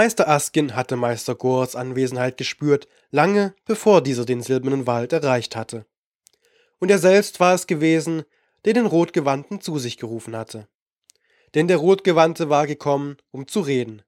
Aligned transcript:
Meister 0.00 0.28
Askin 0.28 0.74
hatte 0.76 0.96
Meister 0.96 1.34
Gors 1.34 1.76
Anwesenheit 1.76 2.38
gespürt, 2.38 2.88
lange 3.10 3.54
bevor 3.66 4.02
dieser 4.02 4.24
den 4.24 4.40
silbernen 4.40 4.86
Wald 4.86 5.12
erreicht 5.12 5.56
hatte. 5.56 5.84
Und 6.78 6.90
er 6.90 6.98
selbst 6.98 7.38
war 7.38 7.52
es 7.52 7.66
gewesen, 7.66 8.22
der 8.64 8.72
den 8.72 8.86
Rotgewandten 8.86 9.60
zu 9.60 9.78
sich 9.78 9.98
gerufen 9.98 10.34
hatte. 10.34 10.68
Denn 11.54 11.68
der 11.68 11.76
Rotgewandte 11.76 12.48
war 12.48 12.66
gekommen, 12.66 13.18
um 13.30 13.46
zu 13.46 13.60
reden. 13.60 14.00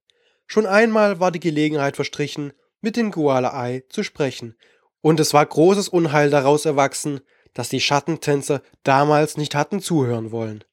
Schon 0.47 0.65
einmal 0.65 1.21
war 1.21 1.31
die 1.31 1.41
Gelegenheit 1.41 1.97
verstrichen, 1.97 2.55
mit 2.81 2.97
den 2.97 3.11
Gualaei 3.11 3.85
zu 3.91 4.03
sprechen, 4.03 4.57
und 5.03 5.21
es 5.21 5.35
war 5.35 5.45
großes 5.45 5.91
Unheil 5.91 6.31
daraus 6.31 6.65
erwachsen, 6.65 7.21
dass 7.53 7.69
die 7.69 7.83
Schattentänzer 7.83 8.63
damals 8.83 9.37
nicht 9.37 9.55
hatten 9.55 9.81
zuhören 9.81 10.31
wollen. 10.31 10.65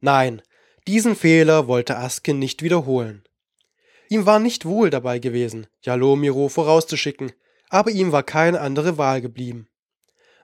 Nein, 0.00 0.40
diesen 0.86 1.14
Fehler 1.14 1.68
wollte 1.68 1.98
Askin 1.98 2.38
nicht 2.38 2.62
wiederholen. 2.62 3.22
Ihm 4.12 4.26
war 4.26 4.40
nicht 4.40 4.66
wohl 4.66 4.90
dabei 4.90 5.20
gewesen, 5.20 5.66
Jalomiro 5.80 6.50
vorauszuschicken, 6.50 7.32
aber 7.70 7.90
ihm 7.92 8.12
war 8.12 8.22
keine 8.22 8.60
andere 8.60 8.98
Wahl 8.98 9.22
geblieben. 9.22 9.68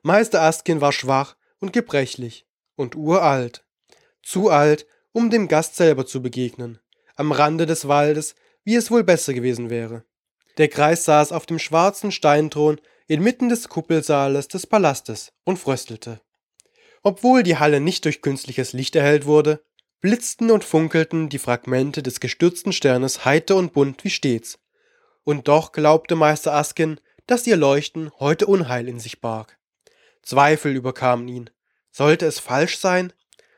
Meister 0.00 0.40
Askin 0.40 0.80
war 0.80 0.90
schwach 0.90 1.36
und 1.60 1.74
gebrechlich 1.74 2.46
und 2.76 2.96
uralt. 2.96 3.66
Zu 4.22 4.48
alt, 4.48 4.86
um 5.12 5.28
dem 5.28 5.48
Gast 5.48 5.76
selber 5.76 6.06
zu 6.06 6.22
begegnen, 6.22 6.78
am 7.14 7.30
Rande 7.30 7.66
des 7.66 7.86
Waldes, 7.86 8.36
wie 8.64 8.74
es 8.74 8.90
wohl 8.90 9.04
besser 9.04 9.34
gewesen 9.34 9.68
wäre. 9.68 10.02
Der 10.56 10.68
Kreis 10.68 11.04
saß 11.04 11.32
auf 11.32 11.44
dem 11.44 11.58
schwarzen 11.58 12.10
Steinthron 12.10 12.80
inmitten 13.06 13.50
des 13.50 13.68
Kuppelsaales 13.68 14.48
des 14.48 14.66
Palastes 14.66 15.34
und 15.44 15.58
fröstelte. 15.58 16.22
Obwohl 17.02 17.42
die 17.42 17.58
Halle 17.58 17.80
nicht 17.80 18.06
durch 18.06 18.22
künstliches 18.22 18.72
Licht 18.72 18.96
erhellt 18.96 19.26
wurde, 19.26 19.62
blitzten 20.00 20.50
und 20.50 20.64
funkelten 20.64 21.28
die 21.28 21.38
Fragmente 21.38 22.02
des 22.02 22.20
gestürzten 22.20 22.72
Sternes 22.72 23.24
heiter 23.24 23.56
und 23.56 23.72
bunt 23.72 24.04
wie 24.04 24.10
stets. 24.10 24.58
Und 25.24 25.48
doch 25.48 25.72
glaubte 25.72 26.14
Meister 26.14 26.54
Askin, 26.54 27.00
dass 27.26 27.46
ihr 27.46 27.56
Leuchten 27.56 28.10
heute 28.18 28.46
Unheil 28.46 28.88
in 28.88 29.00
sich 29.00 29.20
barg. 29.20 29.58
Zweifel 30.22 30.74
überkamen 30.74 31.28
ihn. 31.28 31.50
Sollte 31.90 32.26
es 32.26 32.38
falsch 32.38 32.78
sein? 32.78 33.12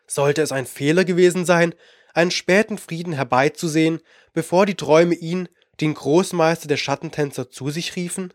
Sollte 0.07 0.43
es 0.43 0.51
ein 0.51 0.67
Fehler 0.67 1.05
gewesen 1.05 1.45
sein, 1.45 1.75
einen 2.15 2.31
späten 2.31 2.79
Frieden 2.79 3.13
herbeizusehen, 3.13 4.01
bevor 4.33 4.67
die 4.67 4.75
Träume 4.75 5.15
ihn, 5.15 5.49
den 5.81 5.95
Großmeister 5.95 6.69
der 6.69 6.77
Schattentänzer, 6.77 7.51
zu 7.51 7.71
sich 7.71 7.97
riefen? 7.97 8.33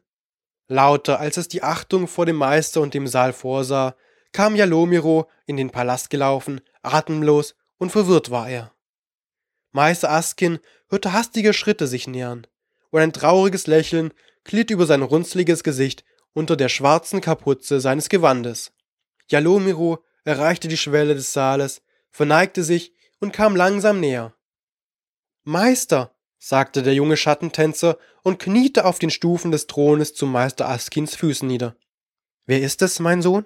Lauter 0.67 1.19
als 1.19 1.37
es 1.37 1.47
die 1.47 1.63
Achtung 1.63 2.07
vor 2.07 2.25
dem 2.25 2.37
Meister 2.37 2.81
und 2.81 2.93
dem 2.93 3.07
Saal 3.07 3.33
vorsah, 3.33 3.95
kam 4.31 4.55
Jalomiro 4.55 5.29
in 5.45 5.57
den 5.57 5.69
Palast 5.69 6.09
gelaufen, 6.09 6.61
atemlos 6.81 7.55
und 7.77 7.91
verwirrt 7.91 8.31
war 8.31 8.49
er. 8.49 8.73
Meister 9.71 10.09
Askin 10.09 10.59
hörte 10.89 11.13
hastige 11.13 11.53
Schritte 11.53 11.87
sich 11.87 12.07
nähern, 12.07 12.47
und 12.91 13.01
ein 13.01 13.13
trauriges 13.13 13.67
Lächeln 13.67 14.13
glitt 14.43 14.69
über 14.69 14.85
sein 14.85 15.01
runzliges 15.01 15.63
Gesicht 15.63 16.05
unter 16.33 16.55
der 16.55 16.69
schwarzen 16.69 17.21
Kapuze 17.21 17.79
seines 17.79 18.09
Gewandes. 18.09 18.71
Jalomiro 19.27 20.03
erreichte 20.23 20.67
die 20.67 20.77
Schwelle 20.77 21.15
des 21.15 21.33
Saales, 21.33 21.81
verneigte 22.11 22.63
sich 22.63 22.93
und 23.19 23.33
kam 23.33 23.55
langsam 23.55 23.99
näher. 23.99 24.33
Meister, 25.43 26.15
sagte 26.37 26.83
der 26.83 26.93
junge 26.93 27.17
Schattentänzer 27.17 27.97
und 28.21 28.39
kniete 28.39 28.85
auf 28.85 28.99
den 28.99 29.09
Stufen 29.09 29.51
des 29.51 29.67
Thrones 29.67 30.13
zu 30.13 30.25
Meister 30.25 30.69
Askins 30.69 31.15
Füßen 31.15 31.47
nieder. 31.47 31.75
Wer 32.45 32.61
ist 32.61 32.81
es, 32.81 32.99
mein 32.99 33.21
Sohn? 33.21 33.45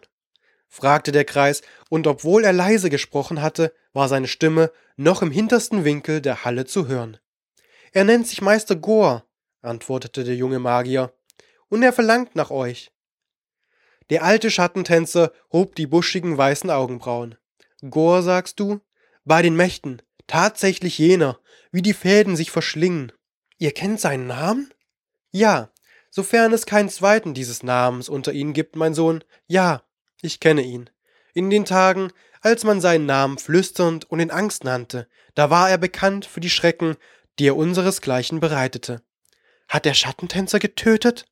fragte 0.67 1.11
der 1.11 1.25
Kreis, 1.25 1.61
und 1.89 2.07
obwohl 2.07 2.43
er 2.43 2.53
leise 2.53 2.89
gesprochen 2.89 3.41
hatte, 3.41 3.73
war 3.93 4.07
seine 4.07 4.27
Stimme 4.27 4.71
noch 4.95 5.21
im 5.21 5.31
hintersten 5.31 5.83
Winkel 5.83 6.21
der 6.21 6.43
Halle 6.45 6.65
zu 6.65 6.87
hören. 6.87 7.17
Er 7.91 8.03
nennt 8.03 8.27
sich 8.27 8.41
Meister 8.41 8.75
Gor, 8.75 9.25
antwortete 9.61 10.23
der 10.23 10.35
junge 10.35 10.59
Magier, 10.59 11.13
und 11.69 11.83
er 11.83 11.93
verlangt 11.93 12.35
nach 12.35 12.51
euch. 12.51 12.91
Der 14.09 14.23
alte 14.23 14.49
Schattentänzer 14.49 15.31
hob 15.51 15.75
die 15.75 15.87
buschigen 15.87 16.37
weißen 16.37 16.69
Augenbrauen. 16.69 17.35
Gor, 17.89 18.23
sagst 18.23 18.59
du? 18.59 18.81
Bei 19.23 19.41
den 19.41 19.55
Mächten, 19.55 20.01
tatsächlich 20.27 20.97
jener, 20.97 21.39
wie 21.71 21.81
die 21.81 21.93
Fäden 21.93 22.35
sich 22.35 22.51
verschlingen. 22.51 23.11
Ihr 23.57 23.71
kennt 23.71 23.99
seinen 23.99 24.27
Namen? 24.27 24.73
Ja, 25.31 25.71
sofern 26.09 26.53
es 26.53 26.65
keinen 26.65 26.89
zweiten 26.89 27.33
dieses 27.33 27.61
Namens 27.61 28.09
unter 28.09 28.33
ihnen 28.33 28.53
gibt, 28.53 28.75
mein 28.75 28.93
Sohn, 28.93 29.23
ja, 29.47 29.83
ich 30.21 30.39
kenne 30.39 30.63
ihn. 30.63 30.89
In 31.33 31.49
den 31.49 31.65
Tagen, 31.65 32.11
als 32.41 32.63
man 32.63 32.81
seinen 32.81 33.05
Namen 33.05 33.37
flüsternd 33.37 34.09
und 34.09 34.19
in 34.19 34.31
Angst 34.31 34.63
nannte, 34.63 35.07
da 35.35 35.49
war 35.49 35.69
er 35.69 35.77
bekannt 35.77 36.25
für 36.25 36.39
die 36.39 36.49
Schrecken, 36.49 36.95
die 37.37 37.47
er 37.47 37.57
unseresgleichen 37.57 38.39
bereitete. 38.39 39.01
Hat 39.67 39.85
der 39.85 39.93
Schattentänzer 39.93 40.59
getötet? 40.59 41.25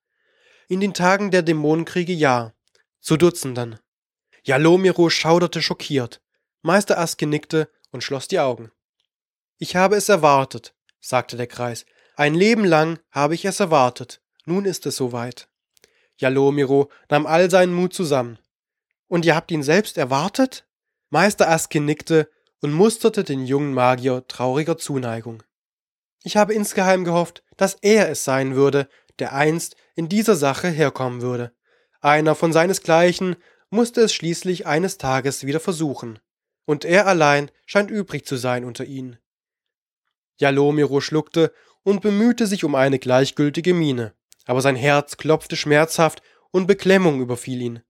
In 0.67 0.79
den 0.79 0.93
Tagen 0.93 1.31
der 1.31 1.43
Dämonenkriege 1.43 2.13
ja, 2.13 2.53
zu 2.99 3.17
Dutzenden. 3.17 3.79
Jalomiro 4.43 5.09
schauderte 5.09 5.61
schockiert. 5.61 6.21
Meister 6.61 6.97
Aske 6.97 7.25
nickte 7.25 7.69
und 7.91 8.03
schloss 8.03 8.27
die 8.27 8.39
Augen. 8.39 8.71
Ich 9.57 9.75
habe 9.75 9.95
es 9.95 10.09
erwartet, 10.09 10.75
sagte 10.99 11.37
der 11.37 11.47
Kreis. 11.47 11.85
Ein 12.15 12.35
Leben 12.35 12.65
lang 12.65 12.99
habe 13.11 13.35
ich 13.35 13.45
es 13.45 13.59
erwartet. 13.59 14.21
Nun 14.45 14.65
ist 14.65 14.85
es 14.85 14.97
soweit. 14.97 15.47
Jalomiro 16.17 16.91
nahm 17.09 17.25
all 17.25 17.49
seinen 17.49 17.73
Mut 17.73 17.93
zusammen. 17.93 18.39
Und 19.07 19.25
ihr 19.25 19.35
habt 19.35 19.51
ihn 19.51 19.63
selbst 19.63 19.97
erwartet? 19.97 20.66
Meister 21.09 21.49
Askin 21.49 21.85
nickte 21.85 22.29
und 22.61 22.73
musterte 22.73 23.23
den 23.23 23.45
jungen 23.45 23.73
Magier 23.73 24.25
trauriger 24.27 24.77
Zuneigung. 24.77 25.43
Ich 26.23 26.35
habe 26.35 26.53
insgeheim 26.53 27.05
gehofft, 27.05 27.43
dass 27.55 27.77
er 27.81 28.09
es 28.09 28.23
sein 28.23 28.55
würde, 28.55 28.89
der 29.19 29.33
einst 29.33 29.75
in 29.95 30.09
dieser 30.09 30.35
Sache 30.35 30.67
herkommen 30.67 31.21
würde. 31.21 31.53
Einer 32.01 32.35
von 32.35 32.51
seinesgleichen 32.51 33.37
musste 33.69 34.01
es 34.01 34.13
schließlich 34.13 34.67
eines 34.67 34.97
Tages 34.97 35.45
wieder 35.45 35.59
versuchen. 35.59 36.19
Und 36.65 36.83
er 36.83 37.07
allein 37.07 37.49
scheint 37.65 37.89
übrig 37.89 38.25
zu 38.25 38.35
sein 38.35 38.65
unter 38.65 38.85
ihnen. 38.85 39.17
Jalomiro 40.37 40.99
schluckte 41.01 41.53
und 41.83 42.01
bemühte 42.01 42.45
sich 42.47 42.63
um 42.63 42.75
eine 42.75 42.99
gleichgültige 42.99 43.73
Miene, 43.73 44.13
aber 44.45 44.61
sein 44.61 44.75
Herz 44.75 45.17
klopfte 45.17 45.55
schmerzhaft 45.55 46.21
und 46.51 46.67
Beklemmung 46.67 47.21
überfiel 47.21 47.61
ihn. 47.61 47.81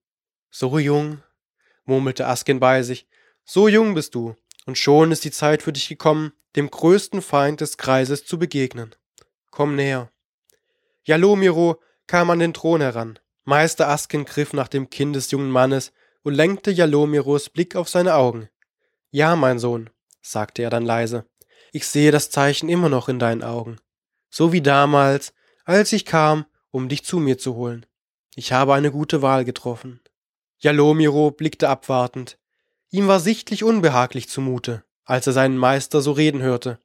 So 0.51 0.77
jung, 0.77 1.23
murmelte 1.87 2.27
Askin 2.27 2.59
bei 2.59 2.83
sich, 2.83 3.07
so 3.43 3.67
jung 3.67 3.93
bist 3.93 4.13
du, 4.13 4.35
und 4.65 4.77
schon 4.77 5.11
ist 5.11 5.23
die 5.23 5.31
Zeit 5.31 5.63
für 5.63 5.73
dich 5.73 5.87
gekommen, 5.87 6.33
dem 6.55 6.69
größten 6.69 7.21
Feind 7.21 7.61
des 7.61 7.77
Kreises 7.77 8.25
zu 8.25 8.37
begegnen. 8.37 8.95
Komm 9.51 9.75
näher. 9.75 10.11
Jalomiro 11.03 11.81
kam 12.05 12.29
an 12.29 12.39
den 12.39 12.53
Thron 12.53 12.81
heran. 12.81 13.19
Meister 13.45 13.87
Askin 13.87 14.25
griff 14.25 14.51
nach 14.51 14.67
dem 14.67 14.89
Kinn 14.89 15.13
des 15.13 15.31
jungen 15.31 15.49
Mannes 15.49 15.93
und 16.23 16.33
lenkte 16.33 16.71
Jalomiros 16.71 17.49
Blick 17.49 17.75
auf 17.77 17.87
seine 17.87 18.15
Augen. 18.15 18.49
Ja, 19.09 19.37
mein 19.37 19.59
Sohn, 19.59 19.89
sagte 20.21 20.63
er 20.63 20.69
dann 20.69 20.85
leise. 20.85 21.25
Ich 21.71 21.87
sehe 21.87 22.11
das 22.11 22.29
Zeichen 22.29 22.67
immer 22.67 22.89
noch 22.89 23.07
in 23.07 23.19
deinen 23.19 23.43
Augen. 23.43 23.77
So 24.29 24.51
wie 24.51 24.61
damals, 24.61 25.33
als 25.63 25.93
ich 25.93 26.05
kam, 26.05 26.45
um 26.71 26.89
dich 26.89 27.05
zu 27.05 27.19
mir 27.19 27.37
zu 27.37 27.55
holen. 27.55 27.85
Ich 28.35 28.51
habe 28.51 28.73
eine 28.73 28.91
gute 28.91 29.21
Wahl 29.21 29.45
getroffen. 29.45 30.01
Jalomiro 30.59 31.31
blickte 31.31 31.69
abwartend. 31.69 32.37
Ihm 32.89 33.07
war 33.07 33.19
sichtlich 33.19 33.63
unbehaglich 33.63 34.29
zumute, 34.29 34.83
als 35.05 35.27
er 35.27 35.33
seinen 35.33 35.57
Meister 35.57 36.01
so 36.01 36.11
reden 36.11 36.41
hörte. 36.41 36.79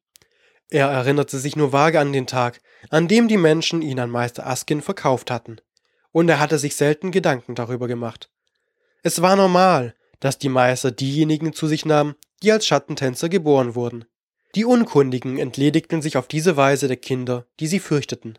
Er 0.68 0.88
erinnerte 0.88 1.38
sich 1.38 1.56
nur 1.56 1.72
vage 1.72 2.00
an 2.00 2.12
den 2.12 2.26
Tag, 2.26 2.60
an 2.90 3.08
dem 3.08 3.28
die 3.28 3.36
Menschen 3.36 3.82
ihn 3.82 4.00
an 4.00 4.10
Meister 4.10 4.46
Askin 4.46 4.82
verkauft 4.82 5.30
hatten, 5.30 5.56
und 6.10 6.28
er 6.28 6.40
hatte 6.40 6.58
sich 6.58 6.76
selten 6.76 7.10
Gedanken 7.10 7.54
darüber 7.54 7.88
gemacht. 7.88 8.30
Es 9.02 9.22
war 9.22 9.36
normal, 9.36 9.94
dass 10.20 10.38
die 10.38 10.48
Meister 10.48 10.90
diejenigen 10.90 11.52
zu 11.52 11.66
sich 11.66 11.84
nahmen, 11.84 12.14
die 12.42 12.52
als 12.52 12.66
Schattentänzer 12.66 13.28
geboren 13.28 13.74
wurden. 13.74 14.04
Die 14.54 14.64
Unkundigen 14.64 15.38
entledigten 15.38 16.02
sich 16.02 16.16
auf 16.16 16.28
diese 16.28 16.56
Weise 16.56 16.88
der 16.88 16.98
Kinder, 16.98 17.46
die 17.58 17.66
sie 17.66 17.80
fürchteten. 17.80 18.38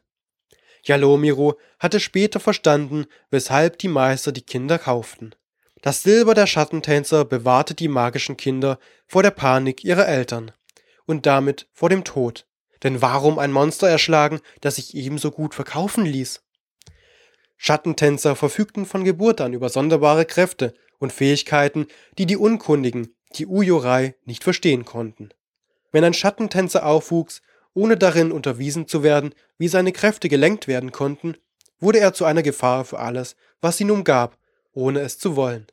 Jalomiro 0.83 1.57
hatte 1.79 1.99
später 1.99 2.39
verstanden, 2.39 3.05
weshalb 3.31 3.79
die 3.79 3.87
Meister 3.87 4.31
die 4.31 4.41
Kinder 4.41 4.77
kauften. 4.77 5.33
Das 5.81 6.03
Silber 6.03 6.33
der 6.33 6.47
Schattentänzer 6.47 7.25
bewahrte 7.25 7.73
die 7.73 7.87
magischen 7.87 8.37
Kinder 8.37 8.79
vor 9.07 9.23
der 9.23 9.31
Panik 9.31 9.83
ihrer 9.83 10.07
Eltern 10.07 10.51
und 11.05 11.25
damit 11.25 11.67
vor 11.73 11.89
dem 11.89 12.03
Tod. 12.03 12.45
Denn 12.83 13.01
warum 13.01 13.39
ein 13.39 13.51
Monster 13.51 13.87
erschlagen, 13.87 14.41
das 14.61 14.75
sich 14.75 14.93
ebenso 14.93 15.31
gut 15.31 15.55
verkaufen 15.55 16.05
ließ? 16.05 16.41
Schattentänzer 17.57 18.35
verfügten 18.35 18.85
von 18.85 19.05
Geburt 19.05 19.39
an 19.39 19.53
über 19.53 19.69
sonderbare 19.69 20.25
Kräfte 20.25 20.73
und 20.99 21.13
Fähigkeiten, 21.13 21.87
die 22.17 22.25
die 22.25 22.37
Unkundigen, 22.37 23.15
die 23.35 23.47
Ujorai, 23.47 24.15
nicht 24.25 24.43
verstehen 24.43 24.83
konnten. 24.83 25.29
Wenn 25.91 26.03
ein 26.03 26.13
Schattentänzer 26.13 26.85
aufwuchs, 26.85 27.41
ohne 27.73 27.97
darin 27.97 28.31
unterwiesen 28.31 28.87
zu 28.87 29.03
werden, 29.03 29.33
wie 29.57 29.67
seine 29.67 29.91
Kräfte 29.91 30.29
gelenkt 30.29 30.67
werden 30.67 30.91
konnten, 30.91 31.35
wurde 31.79 31.99
er 31.99 32.13
zu 32.13 32.25
einer 32.25 32.43
Gefahr 32.43 32.85
für 32.85 32.99
alles, 32.99 33.35
was 33.61 33.79
ihn 33.79 33.91
umgab, 33.91 34.37
ohne 34.73 35.01
es 35.01 35.17
zu 35.17 35.35
wollen. 35.35 35.67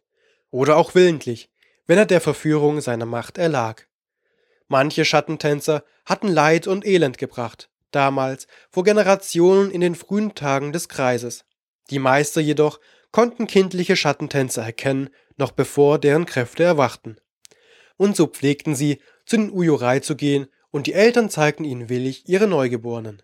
Oder 0.51 0.77
auch 0.77 0.95
willentlich, 0.95 1.51
wenn 1.87 1.99
er 1.99 2.07
der 2.07 2.21
Verführung 2.21 2.81
seiner 2.81 3.07
Macht 3.07 3.39
erlag. 3.39 3.87
Manche 4.69 5.05
Schattentänzer 5.05 5.85
hatten 6.05 6.29
Leid 6.29 6.67
und 6.67 6.87
Elend 6.87 7.19
gebracht, 7.19 7.69
damals 7.91 8.47
vor 8.71 8.85
Generationen 8.85 9.71
in 9.71 9.81
den 9.81 9.95
frühen 9.95 10.35
Tagen 10.35 10.73
des 10.73 10.89
Kreises. 10.89 11.45
Die 11.91 11.99
Meister 11.99 12.41
jedoch 12.41 12.81
konnten 13.11 13.47
kindliche 13.47 13.97
Schattentänzer 13.97 14.63
erkennen, 14.63 15.11
noch 15.37 15.51
bevor 15.51 15.99
deren 15.99 16.27
Kräfte 16.27 16.63
erwachten. 16.63 17.17
Und 17.97 18.17
so 18.17 18.27
pflegten 18.27 18.75
sie, 18.75 19.01
zu 19.27 19.37
den 19.37 19.51
Ujurei 19.51 20.01
zu 20.01 20.17
gehen, 20.17 20.47
und 20.71 20.87
die 20.87 20.93
Eltern 20.93 21.31
zeigten 21.31 21.65
ihnen 21.65 21.89
willig 21.89 22.29
ihre 22.29 22.47
Neugeborenen. 22.47 23.23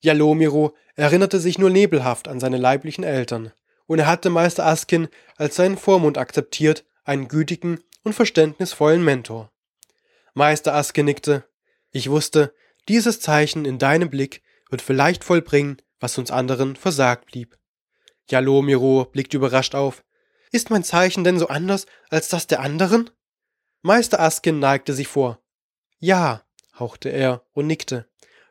Jalomiro 0.00 0.74
erinnerte 0.94 1.40
sich 1.40 1.58
nur 1.58 1.70
nebelhaft 1.70 2.28
an 2.28 2.40
seine 2.40 2.58
leiblichen 2.58 3.04
Eltern, 3.04 3.52
und 3.86 3.98
er 3.98 4.06
hatte 4.06 4.30
Meister 4.30 4.66
Askin 4.66 5.08
als 5.36 5.56
seinen 5.56 5.76
Vormund 5.76 6.18
akzeptiert, 6.18 6.84
einen 7.04 7.28
gütigen 7.28 7.80
und 8.02 8.14
verständnisvollen 8.14 9.04
Mentor. 9.04 9.52
Meister 10.34 10.74
Askin 10.74 11.06
nickte. 11.06 11.44
Ich 11.92 12.10
wusste, 12.10 12.54
dieses 12.88 13.20
Zeichen 13.20 13.64
in 13.64 13.78
deinem 13.78 14.10
Blick 14.10 14.42
wird 14.70 14.82
vielleicht 14.82 15.24
vollbringen, 15.24 15.80
was 15.98 16.18
uns 16.18 16.30
anderen 16.30 16.76
versagt 16.76 17.26
blieb. 17.26 17.56
Jalomiro 18.28 19.04
blickte 19.06 19.36
überrascht 19.36 19.74
auf. 19.74 20.04
Ist 20.52 20.70
mein 20.70 20.84
Zeichen 20.84 21.24
denn 21.24 21.38
so 21.38 21.48
anders 21.48 21.86
als 22.10 22.28
das 22.28 22.46
der 22.46 22.60
anderen? 22.60 23.10
Meister 23.82 24.20
Askin 24.20 24.58
neigte 24.58 24.94
sich 24.94 25.08
vor. 25.08 25.40
Ja, 25.98 26.45
hauchte 26.78 27.08
er 27.08 27.42
und 27.52 27.66
nickte. 27.66 28.06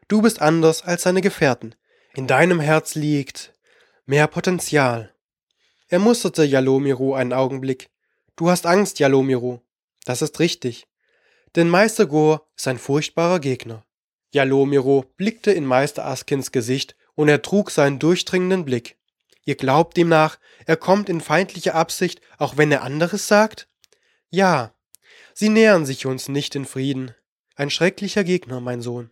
Du 0.08 0.22
bist 0.22 0.42
anders 0.42 0.84
als 0.84 1.04
seine 1.04 1.22
Gefährten. 1.22 1.76
In 2.14 2.28
deinem 2.28 2.60
Herz 2.60 2.96
liegt 2.96 3.54
mehr 4.06 4.28
Potenzial. 4.28 5.14
Er 5.88 6.00
musterte 6.00 6.44
Jalomiro 6.44 7.14
einen 7.14 7.34
Augenblick. 7.34 7.90
Du 8.36 8.50
hast 8.50 8.66
Angst, 8.66 9.00
Jalomiro. 9.00 9.62
Das 10.06 10.22
ist 10.22 10.40
richtig. 10.40 10.88
Denn 11.56 11.70
Meister 11.70 12.06
Gor 12.06 12.48
ist 12.56 12.68
ein 12.68 12.78
furchtbarer 12.78 13.40
Gegner. 13.40 13.86
Jalomiro 14.32 15.06
blickte 15.18 15.52
in 15.52 15.66
Meister 15.66 16.06
Askins 16.06 16.52
Gesicht 16.52 16.96
und 17.16 17.30
er 17.30 17.42
trug 17.42 17.72
seinen 17.72 18.00
durchdringenden 18.00 18.66
Blick. 18.66 18.98
Ihr 19.46 19.56
glaubt 19.56 19.96
demnach, 19.96 20.38
er 20.66 20.76
kommt 20.76 21.08
in 21.08 21.22
feindlicher 21.22 21.76
Absicht, 21.76 22.20
auch 22.38 22.58
wenn 22.58 22.72
er 22.72 22.84
anderes 22.84 23.28
sagt? 23.28 23.68
Ja, 24.30 24.74
sie 25.34 25.50
nähern 25.50 25.86
sich 25.86 26.06
uns 26.06 26.28
nicht 26.28 26.56
in 26.56 26.66
Frieden. 26.66 27.14
Ein 27.56 27.70
schrecklicher 27.70 28.24
Gegner, 28.24 28.60
mein 28.60 28.82
Sohn. 28.82 29.10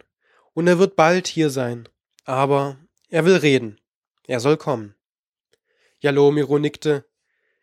Und 0.54 0.68
er 0.68 0.80
wird 0.80 0.96
bald 0.96 1.28
hier 1.28 1.50
sein. 1.50 1.90
Aber 2.26 2.78
er 3.10 3.26
will 3.26 3.38
reden. 3.38 3.80
Er 4.28 4.40
soll 4.40 4.58
kommen. 4.58 4.96
Jalomiro 6.00 6.60
nickte. 6.60 7.06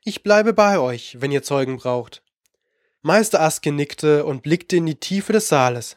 Ich 0.02 0.22
bleibe 0.22 0.52
bei 0.54 0.78
euch, 0.78 1.20
wenn 1.20 1.30
ihr 1.30 1.42
Zeugen 1.42 1.76
braucht. 1.76 2.22
Meister 3.02 3.40
Aske 3.40 3.72
nickte 3.72 4.24
und 4.24 4.42
blickte 4.42 4.76
in 4.76 4.86
die 4.86 4.98
Tiefe 4.98 5.32
des 5.32 5.48
Saales. 5.48 5.96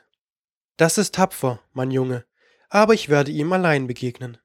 Das 0.78 0.98
ist 0.98 1.16
tapfer, 1.16 1.62
mein 1.72 1.92
Junge, 1.92 2.26
aber 2.70 2.94
ich 2.94 3.10
werde 3.10 3.32
ihm 3.32 3.52
allein 3.54 3.88
begegnen. 3.88 4.38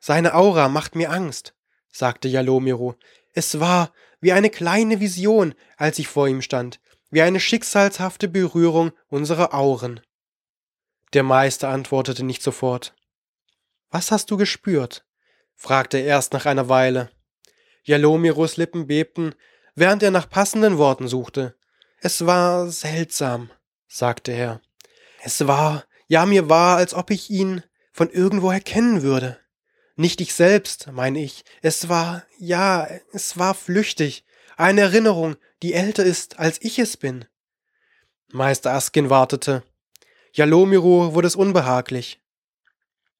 Seine 0.00 0.34
Aura 0.34 0.68
macht 0.68 0.96
mir 0.96 1.10
Angst, 1.10 1.54
sagte 1.92 2.28
Jalomiro. 2.28 2.96
Es 3.32 3.60
war 3.60 3.92
wie 4.20 4.32
eine 4.32 4.50
kleine 4.50 5.00
Vision, 5.00 5.54
als 5.76 5.98
ich 5.98 6.08
vor 6.08 6.28
ihm 6.28 6.42
stand, 6.42 6.80
wie 7.14 7.22
eine 7.22 7.38
schicksalshafte 7.38 8.26
Berührung 8.26 8.90
unserer 9.08 9.54
Auren. 9.54 10.00
Der 11.12 11.22
Meister 11.22 11.68
antwortete 11.68 12.24
nicht 12.24 12.42
sofort. 12.42 12.92
Was 13.88 14.10
hast 14.10 14.32
du 14.32 14.36
gespürt? 14.36 15.06
fragte 15.54 15.98
er 15.98 16.06
erst 16.06 16.32
nach 16.32 16.44
einer 16.44 16.68
Weile. 16.68 17.12
Jalomiros 17.84 18.56
Lippen 18.56 18.88
bebten, 18.88 19.36
während 19.76 20.02
er 20.02 20.10
nach 20.10 20.28
passenden 20.28 20.76
Worten 20.76 21.06
suchte. 21.06 21.54
Es 22.00 22.26
war 22.26 22.68
seltsam, 22.68 23.52
sagte 23.86 24.32
er. 24.32 24.60
Es 25.22 25.46
war, 25.46 25.84
ja 26.08 26.26
mir 26.26 26.48
war, 26.48 26.78
als 26.78 26.94
ob 26.94 27.12
ich 27.12 27.30
ihn 27.30 27.62
von 27.92 28.10
irgendwoher 28.10 28.60
kennen 28.60 29.02
würde. 29.02 29.38
Nicht 29.94 30.20
ich 30.20 30.34
selbst, 30.34 30.88
meine 30.90 31.22
ich. 31.22 31.44
Es 31.62 31.88
war, 31.88 32.24
ja, 32.38 32.88
es 33.12 33.38
war 33.38 33.54
flüchtig. 33.54 34.24
Eine 34.56 34.80
Erinnerung, 34.80 35.36
die 35.64 35.72
älter 35.72 36.04
ist, 36.04 36.38
als 36.38 36.60
ich 36.60 36.78
es 36.78 36.98
bin. 36.98 37.24
Meister 38.30 38.72
Askin 38.72 39.08
wartete. 39.08 39.62
Jalomiro 40.34 41.14
wurde 41.14 41.26
es 41.26 41.36
unbehaglich. 41.36 42.22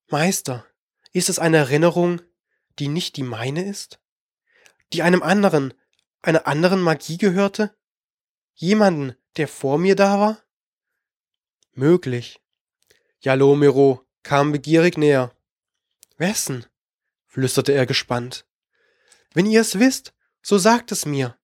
Meister, 0.09 0.67
ist 1.15 1.31
es 1.31 1.39
eine 1.39 1.57
Erinnerung, 1.57 2.21
die 2.79 2.89
nicht 2.89 3.17
die 3.17 3.23
meine 3.23 3.65
ist? 3.65 3.99
Die 4.93 5.01
einem 5.01 5.23
anderen, 5.23 5.73
einer 6.21 6.47
anderen 6.47 6.83
Magie 6.83 7.17
gehörte? 7.17 7.75
Jemanden, 8.53 9.17
der 9.39 9.49
vor 9.49 9.79
mir 9.79 9.97
da 9.97 10.21
war? 10.21 10.45
Möglich. 11.73 12.43
Jalomiro 13.21 14.07
kam 14.23 14.53
begierig 14.53 14.99
näher. 14.99 15.35
Wessen? 16.19 16.67
flüsterte 17.25 17.73
er 17.73 17.87
gespannt. 17.87 18.47
Wenn 19.33 19.47
ihr 19.47 19.63
es 19.63 19.79
wisst, 19.79 20.13
so 20.43 20.59
sagt 20.59 20.93
es 20.93 21.07
mir. 21.07 21.39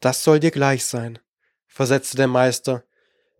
Das 0.00 0.22
soll 0.24 0.40
dir 0.40 0.50
gleich 0.50 0.84
sein, 0.84 1.18
versetzte 1.66 2.16
der 2.16 2.28
Meister, 2.28 2.84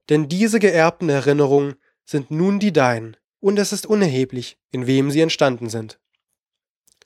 denn 0.08 0.28
diese 0.28 0.58
geerbten 0.58 1.08
Erinnerungen 1.08 1.76
sind 2.04 2.30
nun 2.30 2.58
die 2.58 2.72
deinen, 2.72 3.16
und 3.40 3.58
es 3.58 3.72
ist 3.72 3.86
unerheblich, 3.86 4.58
in 4.70 4.86
wem 4.86 5.10
sie 5.10 5.20
entstanden 5.20 5.68
sind. 5.68 6.00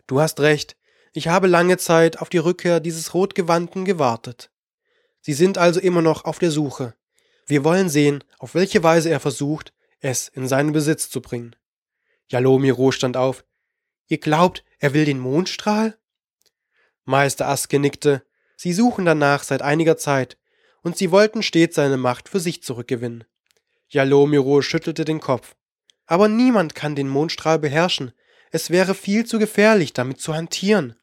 Du 0.07 0.21
hast 0.21 0.41
recht, 0.41 0.77
ich 1.13 1.29
habe 1.29 1.47
lange 1.47 1.77
Zeit 1.77 2.19
auf 2.19 2.31
die 2.31 2.39
Rückkehr 2.39 2.81
dieses 2.81 3.13
Rotgewandten 3.13 3.85
gewartet. 3.85 4.51
Sie 5.21 5.35
sind 5.35 5.59
also 5.59 5.79
immer 5.79 6.03
noch 6.03 6.25
auf 6.25 6.39
der 6.39 6.51
Suche. 6.51 6.95
Wir 7.47 7.65
wollen 7.65 7.89
sehen, 7.89 8.25
auf 8.39 8.55
welche 8.55 8.83
Weise 8.83 9.11
er 9.11 9.21
versucht, 9.21 9.75
es 10.01 10.29
in 10.29 10.49
seinen 10.49 10.73
Besitz 10.73 11.11
zu 11.11 11.21
bringen. 11.21 11.55
Jalomiro 12.29 12.93
stand 12.93 13.17
auf. 13.17 13.45
Ihr 14.09 14.19
glaubt, 14.19 14.65
er 14.79 14.95
will 14.95 15.05
den 15.05 15.19
Mondstrahl? 15.19 15.99
Meister 17.05 17.49
Aske 17.49 17.79
nickte. 17.79 18.25
Sie 18.63 18.73
suchen 18.73 19.05
danach 19.05 19.43
seit 19.43 19.61
einiger 19.61 19.97
Zeit, 19.97 20.39
und 20.83 20.97
sie 20.97 21.11
wollten 21.11 21.43
stets 21.43 21.75
seine 21.75 21.97
Macht 21.97 22.29
für 22.29 22.39
sich 22.39 22.63
zurückgewinnen. 22.63 23.25
Jalomiro 23.89 24.63
schüttelte 24.63 25.05
den 25.05 25.19
Kopf. 25.19 25.57
Aber 26.07 26.29
niemand 26.29 26.77
kann 26.77 26.95
den 26.95 27.09
Mondstrahl 27.09 27.59
beherrschen. 27.59 28.13
Es 28.53 28.71
wäre 28.71 28.95
viel 28.95 29.27
zu 29.27 29.41
gefährlich, 29.41 29.95
damit 29.95 30.21
zu 30.21 30.33
hantieren. 30.33 30.95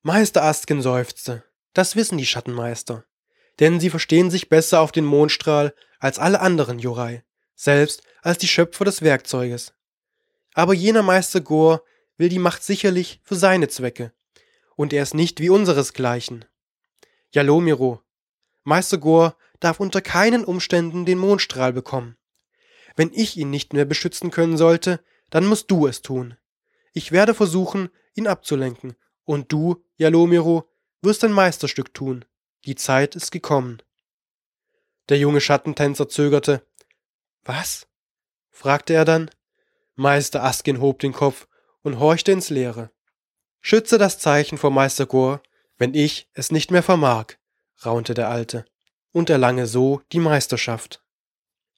Meister 0.00 0.42
Asken 0.42 0.80
seufzte. 0.80 1.44
Das 1.74 1.96
wissen 1.96 2.16
die 2.16 2.24
Schattenmeister. 2.24 3.04
Denn 3.58 3.78
sie 3.78 3.90
verstehen 3.90 4.30
sich 4.30 4.48
besser 4.48 4.80
auf 4.80 4.90
den 4.90 5.04
Mondstrahl 5.04 5.74
als 5.98 6.18
alle 6.18 6.40
anderen 6.40 6.78
Jurai, 6.78 7.24
selbst 7.56 8.04
als 8.22 8.38
die 8.38 8.48
Schöpfer 8.48 8.86
des 8.86 9.02
Werkzeuges. 9.02 9.74
Aber 10.54 10.72
jener 10.72 11.02
Meister 11.02 11.42
Gor 11.42 11.82
will 12.16 12.30
die 12.30 12.38
Macht 12.38 12.64
sicherlich 12.64 13.20
für 13.22 13.36
seine 13.36 13.68
Zwecke. 13.68 14.14
Und 14.76 14.94
er 14.94 15.02
ist 15.02 15.12
nicht 15.12 15.40
wie 15.40 15.50
unseresgleichen. 15.50 16.46
Jalomiro, 17.32 18.02
Meister 18.64 18.98
Gor 18.98 19.36
darf 19.60 19.80
unter 19.80 20.00
keinen 20.00 20.44
Umständen 20.44 21.04
den 21.04 21.18
Mondstrahl 21.18 21.72
bekommen. 21.72 22.16
Wenn 22.96 23.12
ich 23.12 23.36
ihn 23.36 23.50
nicht 23.50 23.72
mehr 23.72 23.84
beschützen 23.84 24.30
können 24.30 24.56
sollte, 24.56 25.02
dann 25.30 25.46
musst 25.46 25.70
du 25.70 25.86
es 25.86 26.02
tun. 26.02 26.36
Ich 26.92 27.12
werde 27.12 27.34
versuchen, 27.34 27.90
ihn 28.14 28.26
abzulenken, 28.26 28.96
und 29.24 29.52
du, 29.52 29.84
Jalomiro, 29.96 30.68
wirst 31.02 31.24
ein 31.24 31.32
Meisterstück 31.32 31.94
tun. 31.94 32.24
Die 32.64 32.74
Zeit 32.74 33.14
ist 33.14 33.30
gekommen. 33.30 33.80
Der 35.08 35.18
junge 35.18 35.40
Schattentänzer 35.40 36.08
zögerte. 36.08 36.66
Was? 37.44 37.86
fragte 38.50 38.92
er 38.92 39.04
dann. 39.04 39.30
Meister 39.94 40.42
Askin 40.42 40.80
hob 40.80 40.98
den 40.98 41.12
Kopf 41.12 41.46
und 41.82 41.98
horchte 41.98 42.32
ins 42.32 42.50
Leere. 42.50 42.90
Schütze 43.60 43.98
das 43.98 44.18
Zeichen 44.18 44.58
vor 44.58 44.70
Meister 44.70 45.06
Gor, 45.06 45.42
wenn 45.80 45.94
ich 45.94 46.28
es 46.34 46.52
nicht 46.52 46.70
mehr 46.70 46.82
vermag, 46.82 47.38
raunte 47.86 48.12
der 48.12 48.28
Alte, 48.28 48.66
und 49.12 49.30
erlange 49.30 49.66
so 49.66 50.02
die 50.12 50.20
Meisterschaft. 50.20 51.02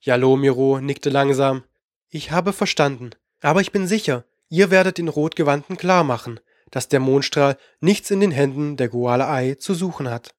Jalomiro 0.00 0.80
nickte 0.80 1.08
langsam. 1.08 1.62
Ich 2.08 2.32
habe 2.32 2.52
verstanden, 2.52 3.10
aber 3.40 3.60
ich 3.60 3.70
bin 3.70 3.86
sicher, 3.86 4.24
ihr 4.48 4.72
werdet 4.72 4.98
den 4.98 5.06
Rotgewandten 5.06 5.76
klar 5.76 6.02
machen, 6.02 6.40
dass 6.72 6.88
der 6.88 6.98
Mondstrahl 6.98 7.56
nichts 7.80 8.10
in 8.10 8.18
den 8.18 8.32
Händen 8.32 8.76
der 8.76 8.88
Goala-Ei 8.88 9.54
zu 9.54 9.72
suchen 9.72 10.10
hat. 10.10 10.34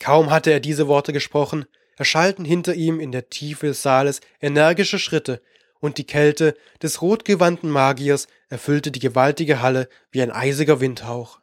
Kaum 0.00 0.32
hatte 0.32 0.50
er 0.50 0.58
diese 0.58 0.88
Worte 0.88 1.12
gesprochen, 1.12 1.66
erschallten 1.96 2.44
hinter 2.44 2.74
ihm 2.74 2.98
in 2.98 3.12
der 3.12 3.30
Tiefe 3.30 3.68
des 3.68 3.82
Saales 3.82 4.20
energische 4.40 4.98
Schritte, 4.98 5.40
und 5.78 5.98
die 5.98 6.06
Kälte 6.06 6.56
des 6.82 7.00
rotgewandten 7.00 7.70
Magiers 7.70 8.26
erfüllte 8.48 8.90
die 8.90 9.00
gewaltige 9.00 9.62
Halle 9.62 9.88
wie 10.10 10.22
ein 10.22 10.32
eisiger 10.32 10.80
Windhauch. 10.80 11.41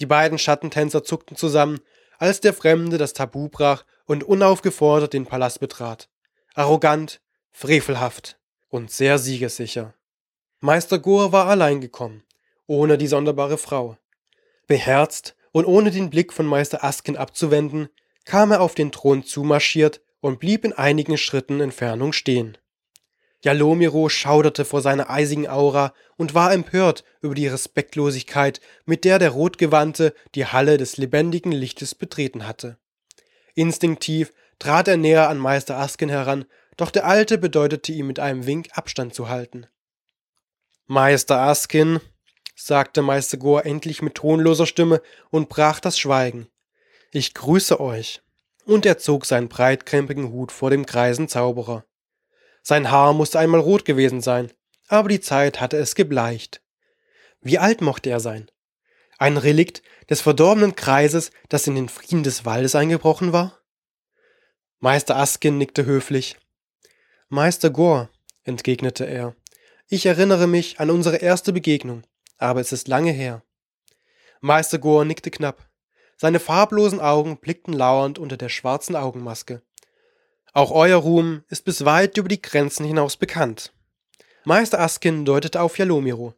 Die 0.00 0.06
beiden 0.06 0.38
Schattentänzer 0.38 1.04
zuckten 1.04 1.36
zusammen, 1.36 1.80
als 2.18 2.40
der 2.40 2.54
Fremde 2.54 2.98
das 2.98 3.12
Tabu 3.12 3.48
brach 3.48 3.84
und 4.06 4.24
unaufgefordert 4.24 5.12
den 5.12 5.26
Palast 5.26 5.60
betrat. 5.60 6.08
Arrogant, 6.54 7.20
frevelhaft 7.50 8.38
und 8.68 8.90
sehr 8.90 9.18
siegessicher. 9.18 9.94
Meister 10.60 10.98
Gohr 10.98 11.32
war 11.32 11.46
allein 11.46 11.80
gekommen, 11.80 12.22
ohne 12.66 12.98
die 12.98 13.06
sonderbare 13.06 13.58
Frau. 13.58 13.96
Beherzt 14.66 15.36
und 15.52 15.64
ohne 15.64 15.90
den 15.90 16.10
Blick 16.10 16.32
von 16.32 16.46
Meister 16.46 16.84
Asken 16.84 17.16
abzuwenden, 17.16 17.88
kam 18.24 18.52
er 18.52 18.60
auf 18.60 18.74
den 18.74 18.92
Thron 18.92 19.24
zumarschiert 19.24 20.00
und 20.20 20.38
blieb 20.38 20.64
in 20.64 20.72
einigen 20.72 21.16
Schritten 21.16 21.60
Entfernung 21.60 22.12
stehen. 22.12 22.58
Jalomiro 23.42 24.08
schauderte 24.08 24.64
vor 24.64 24.82
seiner 24.82 25.08
eisigen 25.08 25.48
Aura 25.48 25.94
und 26.16 26.34
war 26.34 26.52
empört 26.52 27.04
über 27.22 27.34
die 27.34 27.46
Respektlosigkeit, 27.46 28.60
mit 28.84 29.04
der 29.04 29.18
der 29.18 29.30
Rotgewandte 29.30 30.14
die 30.34 30.46
Halle 30.46 30.76
des 30.76 30.98
lebendigen 30.98 31.52
Lichtes 31.52 31.94
betreten 31.94 32.46
hatte. 32.46 32.76
Instinktiv 33.54 34.32
trat 34.58 34.88
er 34.88 34.98
näher 34.98 35.28
an 35.28 35.38
Meister 35.38 35.78
Asken 35.78 36.10
heran, 36.10 36.44
doch 36.76 36.90
der 36.90 37.06
Alte 37.06 37.38
bedeutete 37.38 37.92
ihm 37.92 38.06
mit 38.06 38.18
einem 38.18 38.46
Wink 38.46 38.68
Abstand 38.72 39.14
zu 39.14 39.28
halten. 39.28 39.66
Meister 40.86 41.40
Askin, 41.40 42.00
sagte 42.56 43.00
Meister 43.00 43.38
Gohr 43.38 43.64
endlich 43.64 44.02
mit 44.02 44.16
tonloser 44.16 44.66
Stimme 44.66 45.00
und 45.30 45.48
brach 45.48 45.80
das 45.80 45.98
Schweigen. 45.98 46.48
Ich 47.12 47.34
grüße 47.34 47.80
euch. 47.80 48.22
Und 48.66 48.84
er 48.84 48.98
zog 48.98 49.24
seinen 49.24 49.48
breitkrempigen 49.48 50.30
Hut 50.30 50.52
vor 50.52 50.70
dem 50.70 50.84
greisen 50.84 51.28
Zauberer. 51.28 51.84
Sein 52.70 52.92
Haar 52.92 53.14
musste 53.14 53.40
einmal 53.40 53.58
rot 53.58 53.84
gewesen 53.84 54.20
sein, 54.20 54.52
aber 54.86 55.08
die 55.08 55.18
Zeit 55.18 55.60
hatte 55.60 55.76
es 55.76 55.96
gebleicht. 55.96 56.62
Wie 57.40 57.58
alt 57.58 57.80
mochte 57.80 58.10
er 58.10 58.20
sein? 58.20 58.48
Ein 59.18 59.38
Relikt 59.38 59.82
des 60.08 60.20
verdorbenen 60.20 60.76
Kreises, 60.76 61.32
das 61.48 61.66
in 61.66 61.74
den 61.74 61.88
Frieden 61.88 62.22
des 62.22 62.44
Waldes 62.44 62.76
eingebrochen 62.76 63.32
war? 63.32 63.58
Meister 64.78 65.16
Askin 65.16 65.58
nickte 65.58 65.84
höflich. 65.84 66.36
Meister 67.28 67.70
Gore, 67.70 68.08
entgegnete 68.44 69.04
er, 69.04 69.34
ich 69.88 70.06
erinnere 70.06 70.46
mich 70.46 70.78
an 70.78 70.90
unsere 70.90 71.16
erste 71.16 71.52
Begegnung, 71.52 72.04
aber 72.38 72.60
es 72.60 72.70
ist 72.70 72.86
lange 72.86 73.10
her. 73.10 73.42
Meister 74.40 74.78
Gore 74.78 75.04
nickte 75.04 75.32
knapp. 75.32 75.68
Seine 76.16 76.38
farblosen 76.38 77.00
Augen 77.00 77.38
blickten 77.38 77.74
lauernd 77.74 78.20
unter 78.20 78.36
der 78.36 78.48
schwarzen 78.48 78.94
Augenmaske. 78.94 79.60
Auch 80.52 80.72
euer 80.72 80.96
Ruhm 80.96 81.44
ist 81.48 81.64
bis 81.64 81.84
weit 81.84 82.16
über 82.16 82.28
die 82.28 82.42
Grenzen 82.42 82.84
hinaus 82.84 83.16
bekannt. 83.16 83.72
Meister 84.44 84.80
Askin 84.80 85.24
deutete 85.24 85.60
auf 85.60 85.78
Jalomiro. 85.78 86.34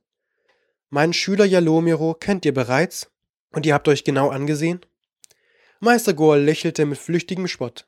Meinen 0.90 1.14
Schüler 1.14 1.46
Jalomiro 1.46 2.14
kennt 2.14 2.44
ihr 2.44 2.52
bereits 2.52 3.10
und 3.52 3.64
ihr 3.64 3.72
habt 3.72 3.88
euch 3.88 4.04
genau 4.04 4.28
angesehen? 4.28 4.80
Meister 5.80 6.12
Goal 6.12 6.40
lächelte 6.40 6.84
mit 6.84 6.98
flüchtigem 6.98 7.48
Spott. 7.48 7.86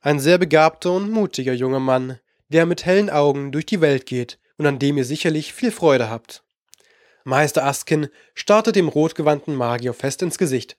Ein 0.00 0.18
sehr 0.18 0.38
begabter 0.38 0.92
und 0.92 1.10
mutiger 1.10 1.52
junger 1.52 1.80
Mann, 1.80 2.18
der 2.48 2.64
mit 2.64 2.86
hellen 2.86 3.10
Augen 3.10 3.52
durch 3.52 3.66
die 3.66 3.80
Welt 3.82 4.06
geht 4.06 4.38
und 4.56 4.66
an 4.66 4.78
dem 4.78 4.96
ihr 4.96 5.04
sicherlich 5.04 5.52
viel 5.52 5.70
Freude 5.70 6.08
habt. 6.08 6.42
Meister 7.24 7.64
Askin 7.64 8.08
starrte 8.34 8.72
dem 8.72 8.88
rotgewandten 8.88 9.54
Magier 9.54 9.92
fest 9.92 10.22
ins 10.22 10.38
Gesicht. 10.38 10.78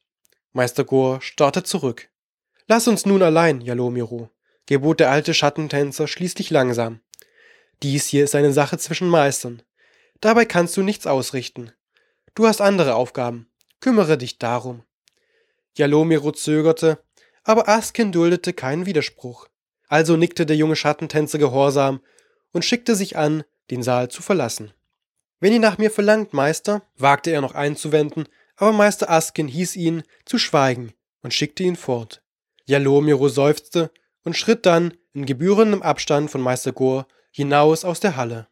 Meister 0.53 0.83
Gore 0.83 1.21
starrte 1.21 1.63
zurück. 1.63 2.09
Lass 2.67 2.87
uns 2.87 3.05
nun 3.05 3.21
allein, 3.21 3.61
Jalomiro 3.61 4.29
gebot 4.65 4.99
der 4.99 5.11
alte 5.11 5.33
Schattentänzer 5.33 6.07
schließlich 6.07 6.49
langsam. 6.49 7.01
Dies 7.83 8.07
hier 8.07 8.23
ist 8.23 8.35
eine 8.35 8.53
Sache 8.53 8.77
zwischen 8.77 9.09
Meistern. 9.09 9.61
Dabei 10.21 10.45
kannst 10.45 10.75
du 10.77 10.81
nichts 10.81 11.07
ausrichten. 11.07 11.71
Du 12.33 12.47
hast 12.47 12.61
andere 12.61 12.95
Aufgaben. 12.95 13.47
Kümmere 13.79 14.17
dich 14.17 14.39
darum. 14.39 14.83
Jalomiro 15.75 16.31
zögerte, 16.31 16.99
aber 17.43 17.67
Askin 17.67 18.11
duldete 18.11 18.53
keinen 18.53 18.85
Widerspruch. 18.85 19.47
Also 19.87 20.17
nickte 20.17 20.45
der 20.45 20.55
junge 20.55 20.75
Schattentänzer 20.75 21.37
gehorsam 21.37 22.01
und 22.51 22.65
schickte 22.65 22.95
sich 22.95 23.17
an, 23.17 23.43
den 23.69 23.83
Saal 23.83 24.09
zu 24.09 24.21
verlassen. 24.21 24.73
Wenn 25.39 25.53
ihr 25.53 25.59
nach 25.59 25.77
mir 25.77 25.91
verlangt, 25.91 26.33
Meister, 26.33 26.81
wagte 26.97 27.31
er 27.31 27.41
noch 27.41 27.53
einzuwenden, 27.53 28.27
aber 28.55 28.71
Meister 28.71 29.09
Askin 29.09 29.47
hieß 29.47 29.75
ihn 29.75 30.03
zu 30.23 30.37
schweigen 30.37 30.93
und 31.21 31.33
schickte 31.33 31.63
ihn 31.63 31.75
fort. 31.75 32.23
Jalomiro 32.65 33.27
seufzte 33.27 33.91
und 34.25 34.35
schritt 34.35 34.65
dann 34.65 34.93
in 35.13 35.25
gebührendem 35.25 35.81
Abstand 35.81 36.29
von 36.29 36.41
Meister 36.41 36.73
Gore 36.73 37.07
hinaus 37.31 37.85
aus 37.85 38.01
der 38.01 38.17
Halle. 38.17 38.47